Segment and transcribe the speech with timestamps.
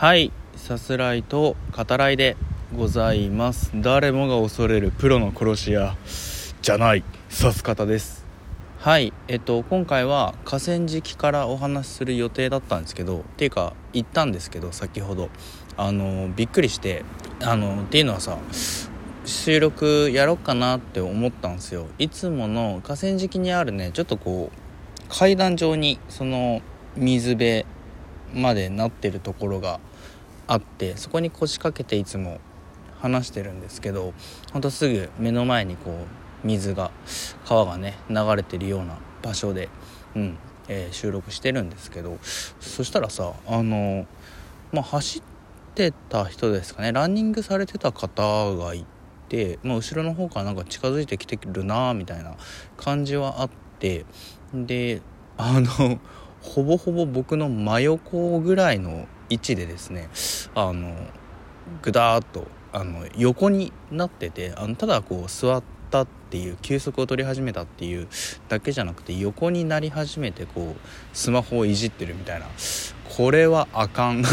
[0.00, 2.38] はいさすらいと語らいで
[2.74, 3.70] ございます。
[3.74, 5.94] 誰もが恐れるプロの殺し屋。
[6.62, 7.04] じゃない。
[7.28, 8.24] さす方です。
[8.78, 15.28] はいえっと今回は河川敷からお話しする予定だったんですけどっていうか行ったんですけど先ほど。
[15.76, 17.04] あのびっくりして
[17.42, 18.38] あのっていうのはさ
[19.26, 21.88] 収録やろうかなって思ったんですよ。
[21.98, 26.62] いつもの河川敷にあるねちょっとこう階段状にその
[26.96, 27.66] 水辺
[28.32, 29.78] までなってるところが
[30.50, 32.40] あってそこに腰掛けていつも
[32.98, 34.12] 話してるんですけど
[34.52, 36.90] ほんとすぐ目の前にこう水が
[37.44, 39.68] 川がね流れてるような場所で、
[40.16, 42.18] うんえー、収録してるんですけど
[42.58, 44.08] そしたらさあの
[44.72, 45.22] まあ走っ
[45.76, 48.84] てた人ですかねランニングされてた方がい
[49.28, 52.34] て、まあ、後ろの方からなんか近づいてきてるなみたいな
[52.76, 54.04] 感じはあって
[54.52, 55.00] で
[55.36, 56.00] あの
[56.42, 60.08] ほぼほぼ僕の真横ぐらいの位置でですね
[60.54, 60.94] あの
[61.82, 68.06] ぐだーっとあの横になっててあのただこう座ったっていう休息を取り始めたっていう
[68.48, 72.46] だけじゃなくて横になり始めてこうスマホをいじってるみたいな
[73.16, 74.24] これはあかん。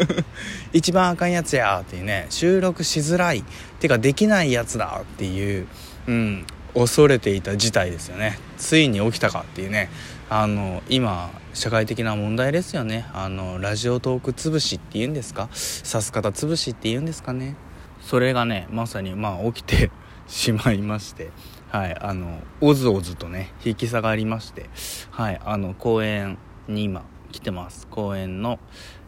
[0.74, 3.44] 一番あかんやつやっていうね収録しづらいっ
[3.78, 5.66] ていうかできないやつだっていう、
[6.06, 8.38] うん、恐れていた事態ですよね。
[8.58, 9.90] ついに起きたかっていうね。
[10.28, 13.06] あの今社会的な問題ですよね。
[13.12, 15.48] あのラジオトーク潰しっていうんですか？
[15.52, 17.56] さす方潰しっていうんですかね。
[18.00, 19.90] それがねまさにまあ起きて
[20.28, 21.30] しまいまして。
[21.70, 24.66] はいあのおずおずとね引き下がりまして。
[25.10, 27.86] はいあの公園に今来てます。
[27.88, 28.58] 公園の、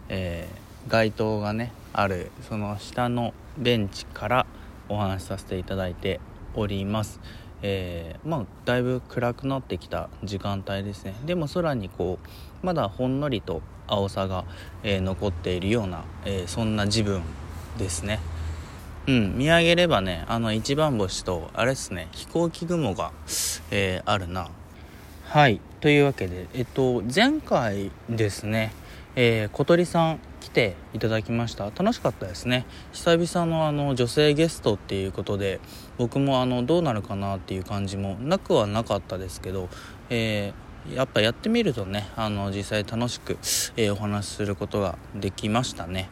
[0.08, 4.46] えー、街灯がねあるその下のベンチから
[4.88, 6.20] お話しさせていただいて
[6.54, 7.20] おります。
[7.62, 11.14] えー、まあだいぶ暗くなってきた時間帯ですね。
[11.24, 12.18] でも空にこ
[12.62, 14.44] うまだほんのりと青さが、
[14.82, 17.22] えー、残っているような、えー、そんな自分
[17.78, 18.20] ですね。
[19.06, 23.12] うん見上げればねあの一番星とあれですね飛行機雲が、
[23.70, 24.48] えあるな。
[25.24, 28.72] はいというわけでえっと前回ですね
[29.14, 31.66] え、小鳥さん来ていただきました。
[31.66, 32.64] 楽しかったですね。
[32.92, 35.60] 久々のあの女性ゲストっていうことで
[35.98, 39.68] 僕もあのどうなるかなっていう感じもなくはなかったですけど、
[40.10, 43.32] えー、やっぱやってみるとねあの実際楽しく、
[43.76, 46.08] えー、お話しすることができましたね。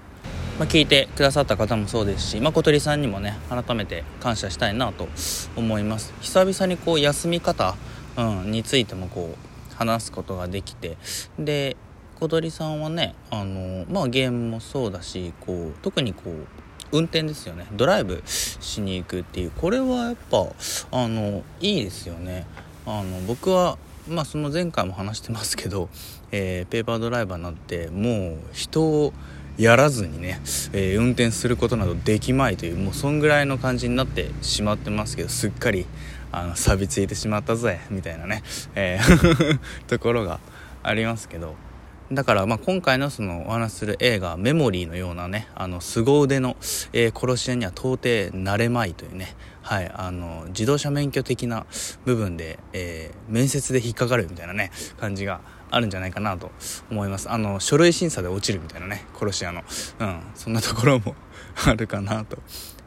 [0.58, 5.08] まあ、聞いてくださった方もそうですし、まあ、小鳥さんにもね改めて感謝したいなと
[5.56, 6.12] 思います。
[6.20, 7.76] 久々にこう休み方、
[8.18, 10.98] うん、についてもこう話すことができて
[11.38, 11.78] で
[12.20, 16.46] 小鳥さんはねあのまあゲームもそうだしこう特にこう
[16.92, 17.66] 運転ですよね。
[17.72, 19.50] ドライブしに行くっていう。
[19.52, 20.46] これはやっぱ
[20.90, 22.46] あのいいですよね。
[22.86, 23.78] あの僕は
[24.08, 25.88] まあその前回も話してますけど、
[26.32, 29.12] えー、ペーパードライバーになってもう人を
[29.58, 30.40] やらずにね、
[30.72, 35.86] えー、運転することなどできまいというもうそんぐらいの感じになってしまってますけどすっかり
[36.32, 38.42] あの錆びついてしまったぜみたいなね、
[38.74, 40.40] えー ところが
[40.82, 41.69] ありますけど。
[42.12, 46.56] だからまあ今回のそのお話しする映画「メモリー」のようなねあの凄腕の、
[46.92, 51.66] えー、殺し屋には到底なれまいというね、はい、あの自動車免許的な
[52.04, 55.40] 部分で、えー、面接で引っかかるみたいなね感じが
[55.70, 56.50] あるんじゃないかなと
[56.90, 57.30] 思います。
[57.30, 59.62] あの書類審査で落ちるみたいなね殺し屋の、
[60.00, 61.14] うん、そんなところも
[61.64, 62.38] あるかなと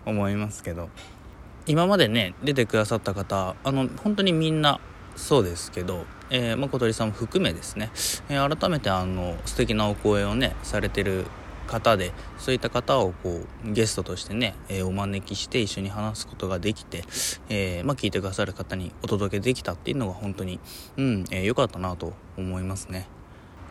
[0.05, 0.89] 思いますけど。
[1.65, 4.81] 今までね出てくださった方あの本当にみんな
[5.15, 7.91] そうですけど、えー、まあ、小鳥さんも含めですね、
[8.29, 11.25] えー、改めてあの素敵なお声をねされてる
[11.67, 17.03] 方でそういった方をこうゲストとしてね、えー、お招きして一緒に話すことができて、
[17.49, 20.59] えー、まあ、聞いてくださる方にお届けできたっていうのが本当に
[20.97, 23.07] うん、えー、かったなと思いますね。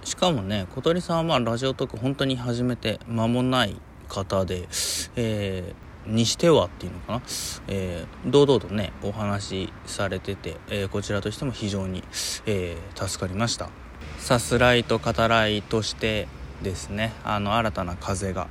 [0.04, 3.76] しかもね小鳥さんはまあラジオトーク本当に始めて間もない
[4.08, 4.68] 方で、
[5.16, 7.22] えーにしてはっていうのかな、
[7.68, 12.02] えー、堂々とねお話しされてて、えー、こちらとしても非常に、
[12.46, 13.70] えー、助かりました。
[14.18, 16.28] さすらいと語らいとして
[16.62, 18.48] ですねあの新たな風が、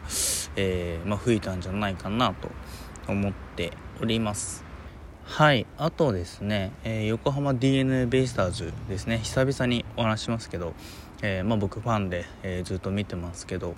[0.58, 2.50] えまあ、吹いたんじゃないかなと
[3.08, 3.72] 思って
[4.02, 4.66] おります。
[5.24, 9.20] はいあとですね、え横浜 d n a ベイスターズですね。
[9.20, 10.74] 久々にお話しますけど、
[11.22, 13.76] えまあ、僕ファンで、えずっと見てますけど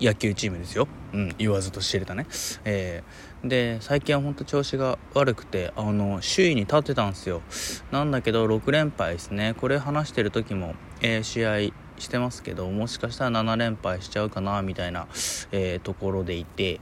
[0.00, 2.26] 野球チームですよ、うん、言わずと知れたね、
[2.64, 7.42] えー、で最近は本当調子が悪くてあの首位に立ってたんですよ。
[7.90, 9.54] なんだけど6連敗ですね。
[9.58, 15.06] これ話してる時も、えー、試合してますけどもしかしたら7連敗しちゃうかなみたいな、
[15.52, 16.80] えー、ところでいて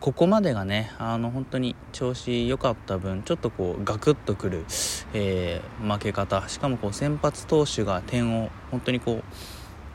[0.00, 4.64] ここまでがねあの本当に調子良かった分ちょっとこうガクッとくる、
[5.14, 6.48] えー、負け方。
[6.48, 9.24] しかもこう先発投手が点を本当にこう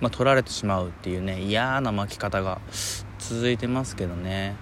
[0.02, 2.60] まあ、取られてしまうっていうね嫌な負き方が
[3.20, 4.56] 続いてますけどね。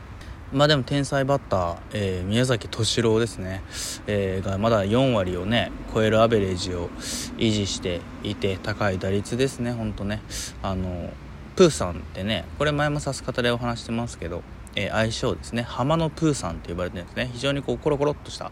[0.51, 3.61] まあでも天才バッター、えー、宮崎敏郎ですね、
[4.07, 6.89] えー、がまだ4割をね超えるアベレージを
[7.37, 10.21] 維持していて高い打率ですね本当ね。
[10.63, 11.11] あの
[11.55, 14.41] プーさんってねこれ前も指す方でお話してますけど、
[14.75, 15.61] えー、愛称ですね。
[15.61, 17.29] 浜のプーさんって呼ばれてるんですね。
[17.31, 18.51] 非常にこうコロコロっとした、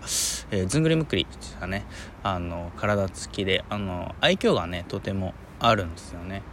[0.51, 1.86] えー、ずんぐりむっくりしたね
[2.22, 6.44] あの体つきであの愛嬌がねとてもあるんですよね。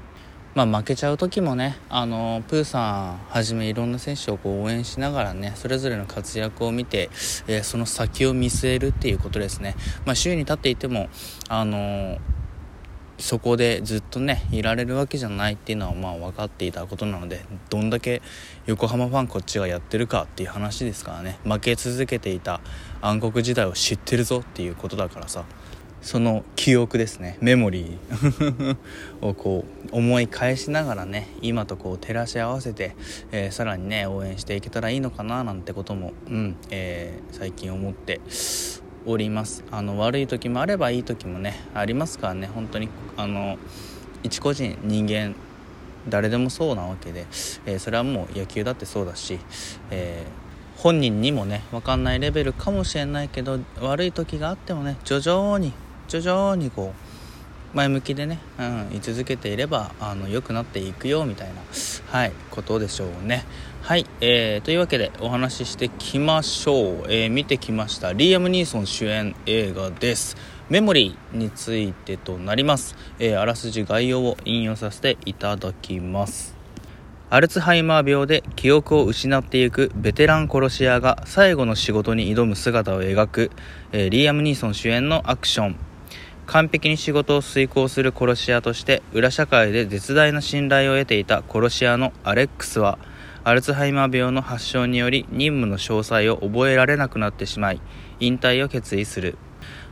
[0.55, 7.11] まあ、負けちゃう時もねあのプーさんはじめいろんな選手をこう応援しながらねそれぞれの活躍を見て、
[7.49, 9.75] えー、その先を見据えるっていうことですね、
[10.06, 11.09] まあ、周囲に立っていても
[11.49, 12.19] あの
[13.19, 18.23] そこでずっとねいられるわけじゃないっていうのはまあ分かっていたことなのでどんだけ
[18.67, 21.39] 横浜ファンこっちがやってるかっていう話ですからね。
[21.45, 22.61] 負け続けていた
[23.01, 25.45] 暗黒時代を知ってるぞっていうことだからさ。
[26.05, 27.39] その記憶ですね。
[27.41, 28.77] メモリー。
[29.23, 32.95] をこう思い返しながらね今とこう照らし合わせて、
[33.33, 38.21] えー、さらにね応援していけたらいいのかななんてことも、うんえー、最近思って
[39.06, 39.65] おります。
[39.71, 42.51] あの悪い時もあればいい時もねありますからね。
[42.55, 43.56] 本当にあの
[44.23, 45.35] 一個人人間
[46.06, 47.25] 誰でもそうなわけで、
[47.65, 49.39] えー、それはもう野球だってそうだし、
[49.91, 55.73] えー、本人にもね分かんないレベルかもしれないけど悪い時があってもね徐々に
[56.21, 61.55] 徐々にこう前向きでね、うん、居続けていればあの良くなっていくよみたいな、
[62.07, 63.45] はい、ことでしょうね。
[63.83, 70.37] はい、えー、というわけでお話ししてきましょう、えー、見てきましたリーアム・ニーソン主演映画です。
[70.71, 76.57] メモリーについてとなります、えー、あらすじ概要を引用させていただきます。
[77.29, 83.51] アルツハイマー病で記憶を失っていくベテラン殺し屋が最後の仕事に挑む姿を描く、
[83.91, 85.77] えー、リーアム・ニーソン主演のアクション。
[86.46, 92.99] 完璧に仕事を遂行する殺し屋として裏社会で絶大な信頼を得ていた殺し屋のアレックスは
[93.44, 97.81] アルツハイマー病の発症により任務の詳細を覚えられなくなってしまい
[98.20, 99.37] 引退を決意する。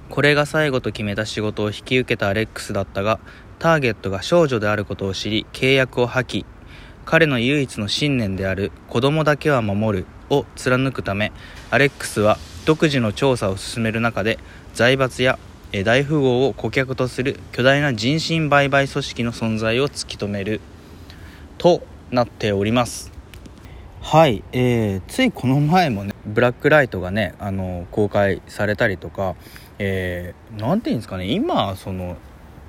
[0.08, 3.18] これが最後と決めた仕事を引き受けたアレックスだったが
[3.58, 6.44] ターゲットが少女であることを知り契約を破棄。
[7.04, 11.32] 彼の唯一の信念である子供だけは守るを貫くため
[11.70, 14.38] アレックスは独自の調査を進める中で
[14.72, 15.38] 財閥や
[15.72, 20.60] 大富豪を顧客とする巨大な人身売買組織の存在を突き止める。
[21.56, 23.12] となっております。
[24.00, 29.36] はい、えー、ついこの前もねブラックライトがねあの公開されたりとか
[29.78, 32.16] えー、て言うんですかね今その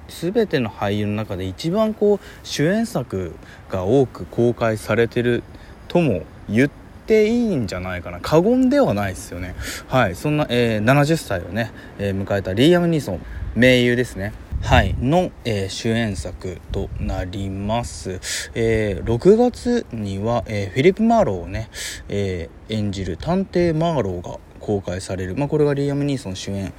[0.08, 3.36] 全ての俳優の中で一番こう主演作
[3.70, 5.44] が多く公開されてる
[5.88, 8.20] とも言ってていいんじゃないかな。
[8.20, 9.56] 過言ではないですよね。
[9.88, 10.16] はい。
[10.16, 14.34] そんな、えー、70歳をね、えー、迎えたリーアム・ニーソン名優ですね。
[14.62, 14.96] はい。
[15.00, 18.22] の、えー、主演作となります、
[18.56, 21.70] えー、6月には、え、フィリップ・マーローをね、
[22.08, 26.74] え演じる探偵マーローが公開される、まあ、これがリーアム・ニーソン主演。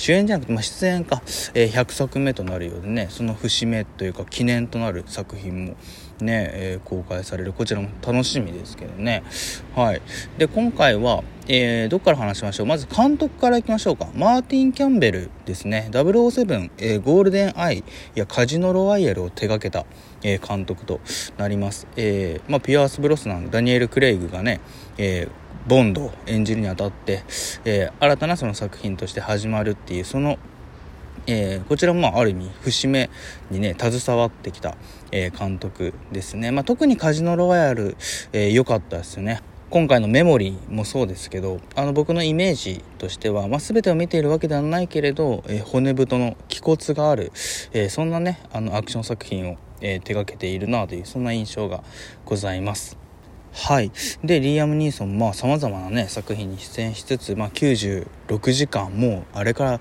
[0.00, 1.22] 主演じゃなくて、まあ、出演か、
[1.52, 5.76] え、100作目となるようでねその節目というか記念となる作品も
[6.24, 7.52] ね、えー、公開される。
[7.52, 9.22] こちらも楽しみですけどね。
[9.74, 10.02] はい。
[10.38, 12.66] で今回は、えー、どっから話しましょう？
[12.66, 14.08] まず監督からいきましょうか。
[14.14, 15.88] マーティン・キャンベルですね。
[15.90, 17.82] 007、えー、ゴールデンアイ
[18.14, 19.86] やカジノロワイヤルを手掛けた、
[20.22, 21.00] えー、監督と
[21.38, 24.60] なります、えーまあ、ピアース・ブロスナンダニエル・クレイグがね、
[24.98, 27.22] えー、ボンドを演じるにあたって、
[27.64, 30.38] えー、新たなその作品として始まるっていうその、
[31.26, 33.10] えー、こちらもある意味節目
[33.50, 34.76] にね携わってきた、
[35.12, 37.94] え、監督ですね、まあ、特にカジノロワイヤル良、
[38.32, 39.42] えー、かったですよね。
[39.70, 47.30] 今回のメモリーもそうですけどあの僕のイメージとしては、まあ、全てを見ているわけではないけれど、えー、骨太の気骨がある、
[47.72, 51.84] えー、そんなねあのアクション作品を、えー、手掛けているなというそんな印象が
[52.24, 52.98] ございます。
[53.52, 53.92] はい。
[54.24, 59.80] でリーアム・ニーソンまあさまざまなね作品に出演しつつ、まあ、96時間もうあれから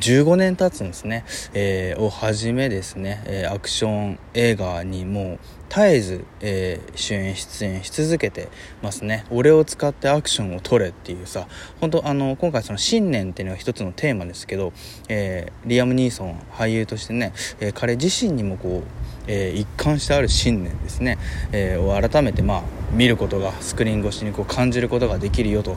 [0.00, 5.38] 15年経つんですね、えー、をはじめですね、えー、アクション映画にも
[5.68, 8.48] 絶えず、えー、主演出演し続けて
[8.82, 9.24] ますね。
[9.30, 11.46] 俺を使ってアクションを撮れっていうさ
[11.80, 14.72] 本当あの今回その信念っていうのが一つのテーマですけど、
[15.08, 18.99] えー、リアム・ニーソン俳優としてね、え、彼自身にもこう、
[19.30, 21.18] え一貫してある信念ですね、
[21.52, 25.76] えを改めてまあ見ることがスクリーン越しにこう感じることができるよと、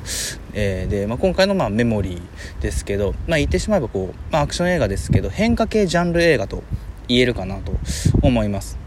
[0.54, 6.64] えで、まあ、今回のまあメモリーですけど、まあ、言ってしまえばこう、まあ、アクション映画ですけど変化系ジャンル映画と
[7.08, 7.74] 言えるかなと
[8.22, 8.80] 思います。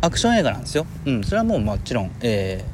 [0.00, 0.86] アクション映画なんですよ。
[1.04, 2.64] うん、それはもうもちろん、え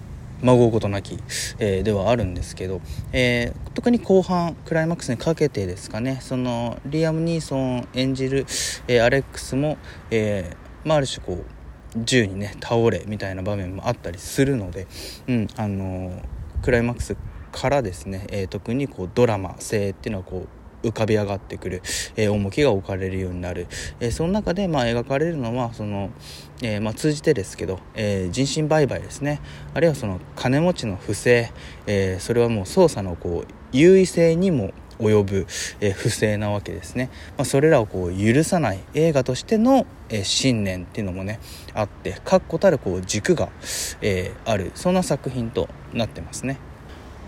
[0.42, 1.18] ー、まごうことなき、
[1.58, 2.80] えー、ではあるんですけど、
[3.12, 6.18] えー、特に後半クライマックスにかけてですかね。
[6.20, 8.46] そのリアム・ニーソン演じる、
[8.86, 9.76] えー、アレックスも、
[10.10, 11.44] えーまあ、ある種こう
[11.96, 14.86] 銃にね倒れみたいな場面もあったりするので、
[15.28, 16.22] うんあの
[16.62, 17.16] クライマックス
[17.50, 20.46] からですね、えー、特にこうドラマ性っていうのはこ
[20.82, 21.82] う浮かび上がってくる、
[22.16, 23.68] えー、重きが置かれるようになる、
[24.00, 26.10] えー、その中でまあ描かれるのはその、
[26.62, 29.40] えー、まあ、通じてですけど、え人身売買ですね。
[29.74, 31.52] あるいはその金持ちの不正、
[31.86, 34.72] えそれはもう捜査のこう優位性にも
[35.02, 35.46] 及ぶ、
[35.80, 41.40] え、不正なわけですね、まあ、それらをこう許さない映画としての、え、信念っていうのもね
[41.74, 43.50] あって確固たるこう軸が、
[44.00, 44.72] え、ある。
[44.74, 46.58] そんな作品となってますね。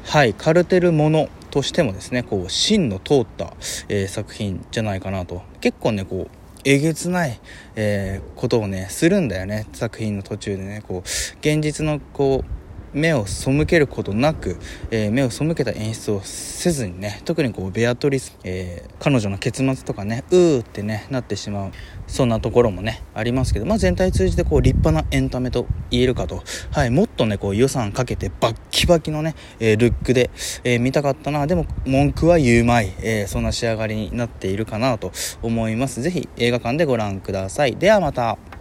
[0.04, 0.34] はい。
[0.34, 3.54] カルテルものとしてもですねこう芯の通った、
[3.88, 5.42] え作品じゃないかなと。
[5.60, 7.40] 結構ねこうえげつない、
[7.74, 9.66] えことをねするんだよね。
[9.72, 11.00] 作品の途中でねこう
[11.40, 12.63] 現実のこう
[12.94, 14.56] 目を背けることなく、
[14.90, 21.72] えー、目を背けた演出をせずにね特にこうベアトリス、えー、彼女の結末とかねうーってねなってしまう
[22.06, 30.30] そんなところもねありますけど、まあ、全体通じてこう立派なエンタメと言えるかと、はい、もっとねこう予算かけてバッキバキのね、えー、ルックで、
[30.64, 31.46] え見たかったな。
[31.46, 36.02] でも文句は言うまい、えそんな仕上がりになっているかなと思います。
[36.02, 37.76] 是非映画館でご覧ください。
[37.76, 38.53] ではまた。